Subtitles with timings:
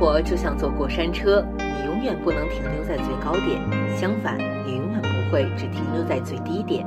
[0.00, 3.60] 活就像坐过山车，你永远不能停留在最高点，
[3.94, 6.86] 相反，你永远不会只停留在最低点。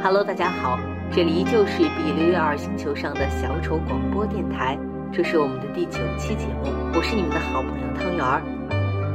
[0.00, 0.78] Hello，大家好，
[1.10, 4.78] 这里依旧是比六六二星球上的小丑广播电台，
[5.12, 8.40] 这是我们的第九期节目，我是你们的好朋友汤圆儿。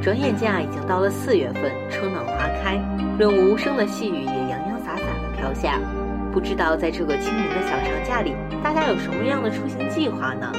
[0.01, 2.75] 转眼间啊，已经到了四月份，春暖花开，
[3.17, 5.79] 润物无声的细雨也洋洋洒洒的飘下。
[6.33, 10.51] 不知道在这个清明的小长假里，大家有什么样的出行计划呢？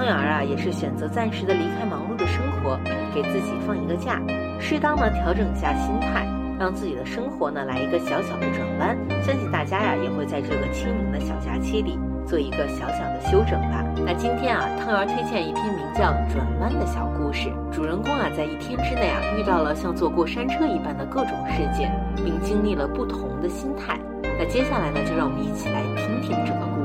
[0.00, 2.80] 汤圆啊，也是选择暂时的离开忙碌的生活，
[3.14, 4.18] 给自己放一个假，
[4.58, 6.26] 适当的调整一下心态，
[6.58, 8.96] 让自己的生活呢来一个小小的转弯。
[9.22, 13.84] 相信大家呀，也会在这个清明的小假期里做一个小小的休整吧。
[14.06, 17.52] 那今天啊，汤圆推荐一篇名叫《转弯》的小故事。
[17.70, 24.00] 主人公啊，在一天之内啊，遇到了像坐过山车一般的各种事件，并经历了不同的心态。
[24.38, 26.79] 那接下来呢，就让我们一起来听听这个故。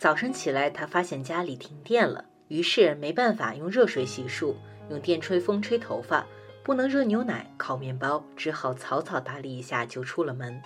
[0.00, 4.54] 早晨起来，他发现家里停电了，于是没办法用热水洗漱，
[4.88, 6.26] 用电吹风吹头发，
[6.64, 10.58] 不能热牛奶、烤面包，只好草草打理一下就出了门。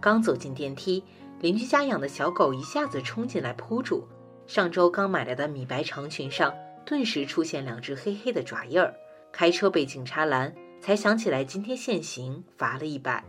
[0.00, 1.04] 刚走进电梯，
[1.42, 4.08] 邻居家养的小狗一下子冲进来扑住，
[4.46, 6.54] 上周刚买来的米白长裙上
[6.86, 8.94] 顿时出现两只黑黑的爪印儿。
[9.30, 13.22] 开车被警察拦，才想起来今天限行，罚了一百。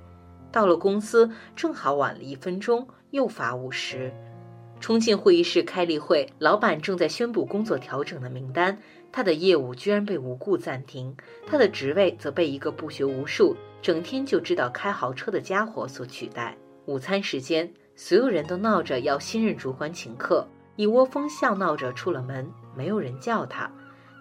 [0.53, 4.09] 到了公司正好晚了一分钟，又罚五十。
[4.79, 8.77] 冲进会议室开例会，老板正在宣布工作调整的名单，
[9.11, 16.57] 他的业务居然被无故暂停，他的职位则被一个不学无术、整天就知道开豪车的家伙所取代。
[16.85, 23.69] 午餐时间，所有人都闹着要新任主管请客，一窝蜂笑闹着出了门，没有人叫他。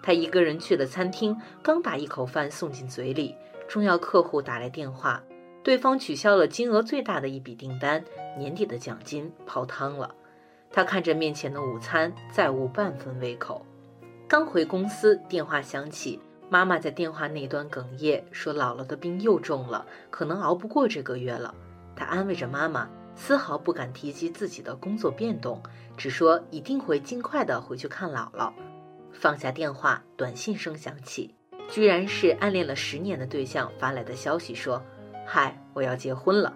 [0.03, 3.33] 他一个人去了餐厅，刚把一口饭送进嘴里，
[3.67, 5.23] 重要客户打来电话，
[5.63, 8.03] 对方取消了金额最大的一笔订单，
[8.37, 10.13] 年底的奖金泡汤了。
[10.71, 13.65] 他看着面前的午餐，再无半分胃口。
[14.27, 16.19] 刚回公司，电话响起，
[16.49, 21.53] 妈妈在电话那端哽咽，说姥姥的病又重了，可能熬不过这个月了。
[21.95, 25.61] 他安慰着妈妈，丝毫不敢提及自己的工作变动，
[25.97, 28.53] 只说一定会尽快的回去看姥姥。
[29.11, 31.33] 放下电话，短信声响起，
[31.67, 34.81] 居然是暗恋了十年的对象发来的消息，说
[35.25, 36.55] ：“嗨，我要结婚了。”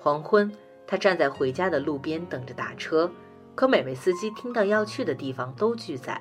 [0.00, 0.50] 黄昏。
[0.90, 3.10] 他站在回家的路边等着打车，
[3.54, 6.18] 可每位司机听到要去的地方都拒载。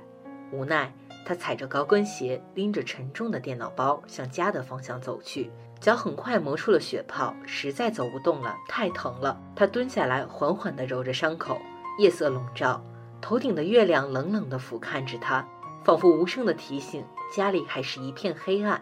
[0.52, 0.94] 无奈，
[1.26, 9.40] 他踩着高跟鞋，拎着沉重的电脑包向家的方向走去，脚很快磨出了血泡，实在走不动了，太疼了。
[9.56, 11.58] 他蹲下来，缓缓地揉着伤口。
[11.98, 12.84] 夜色笼罩，
[13.22, 15.48] 头顶的月亮冷冷地俯瞰着他，
[15.86, 18.82] 仿佛无声地提醒家里还是一片黑暗。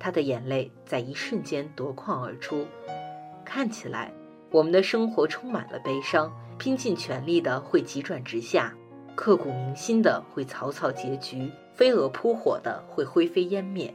[0.00, 2.66] 他的眼泪在一瞬间夺眶而出，
[3.44, 4.12] 看起来。
[4.50, 8.74] 我们的生活充满了悲伤，拼尽全力的会急转直下，
[9.14, 13.94] 刻骨铭心的会草草结局，飞蛾扑火的会灰飞烟灭。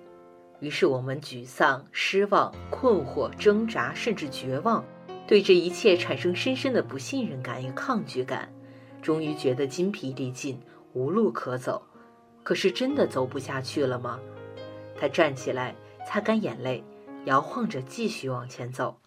[0.61, 4.81] 于是我们沮丧、失望、困惑、挣扎，甚至绝望，
[5.27, 8.49] 对这一切产生深深的不信任感与抗拒感，
[9.01, 10.57] 终于觉得筋疲力尽，
[10.93, 11.83] 无路可走。
[12.43, 14.19] 可是真的走不下去了吗？
[14.97, 15.75] 他站起来，
[16.07, 16.81] 擦干眼泪，
[17.25, 18.97] 摇晃着继续往前走。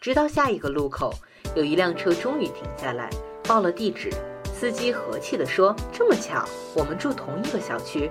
[0.00, 1.12] 直到下一个路口，
[1.54, 3.10] 有一辆车终于停下来，
[3.46, 4.08] 报了地址。
[4.44, 6.42] 司机和气地说：“这么巧，
[6.74, 8.08] 我们住同一个小区。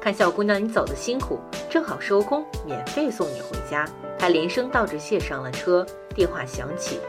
[0.00, 3.84] 看小姑娘你走的辛苦，正好收工，免费送你回家。”
[4.16, 5.84] 他连声道着谢，上了车。
[6.14, 7.00] 电话响起，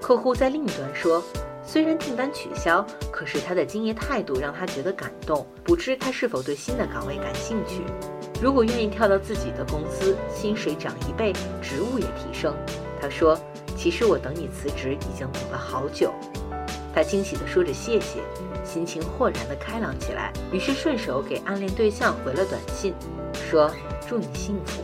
[0.00, 1.20] 客户在另一端说
[1.66, 5.44] ：“虽然订单取消，可是他的敬业态度让他觉得感动。
[5.64, 7.82] 不知他是否对新的岗位感兴趣？
[8.40, 12.54] 如果愿意跳到自己的公司，薪水涨一倍，职务也提升。”
[13.02, 13.36] 他说。
[13.82, 16.12] 其实我等你辞职已经等了好久，
[16.94, 18.20] 他惊喜地说着谢谢，
[18.62, 20.30] 心情豁然地开朗起来。
[20.52, 22.92] 于是顺手给暗恋对象回了短信，
[23.32, 23.70] 说
[24.06, 24.82] 祝你幸福。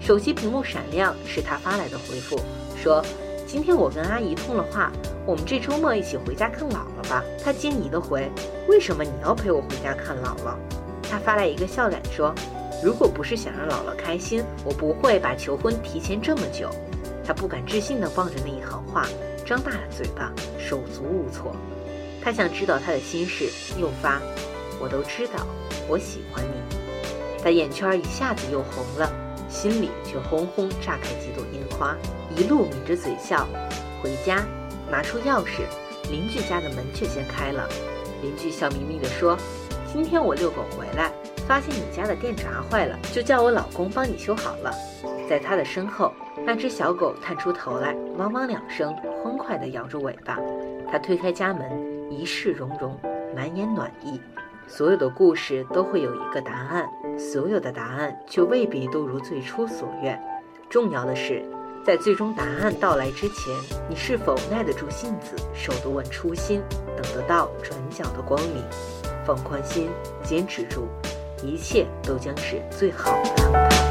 [0.00, 2.40] 手机屏幕闪亮，是他发来的回复，
[2.74, 3.04] 说
[3.46, 4.90] 今天我跟阿姨通了话，
[5.26, 7.22] 我们这周末一起回家看姥姥吧。
[7.44, 8.30] 他惊疑地回，
[8.66, 10.56] 为什么你要陪我回家看姥姥？
[11.02, 12.34] 他发来一个笑脸说，
[12.82, 16.70] 如果不是想让姥姥开心，我不会把求婚提前这么久。
[17.26, 19.04] 他不敢置信地望着那一行话，
[19.44, 21.56] 张大了嘴巴，手足无措。
[22.22, 23.50] 他想知道他的心事，
[23.80, 24.20] 又发
[24.80, 25.46] ：“我都知道，
[25.88, 26.76] 我喜欢你。”
[27.42, 29.12] 他眼圈一下子又红了，
[29.48, 31.96] 心里却轰轰炸开几朵烟花，
[32.36, 33.46] 一路抿着嘴笑。
[34.02, 34.46] 回家，
[34.88, 35.62] 拿出钥匙，
[36.10, 37.68] 邻居家的门却先开了。
[38.22, 39.36] 邻居笑眯眯地说
[39.92, 41.12] ：“今天我遛狗回来，
[41.46, 44.72] 发现你家的电闸坏了，就叫我老公帮你修好了。
[45.28, 46.12] 在他的身后，
[46.44, 50.38] 那只小狗探出头来，汪汪两声，欢快地摇着尾巴。
[50.90, 52.96] 他推开家门，一世融融，
[53.34, 54.20] 满眼暖意。
[54.68, 56.88] 所有的故事都会有一个答案，
[57.18, 60.20] 所有的答案却未必都如最初所愿。
[60.68, 61.44] 重要的是，
[61.84, 63.54] 在最终答案到来之前，
[63.88, 66.62] 你是否耐得住性子，守得稳初心，
[66.96, 68.62] 等得到转角的光明？
[69.24, 69.88] 放宽心，
[70.22, 70.86] 坚持住，
[71.42, 73.85] 一切都将是最好的安排。